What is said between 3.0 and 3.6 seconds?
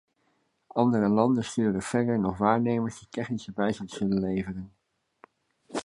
technische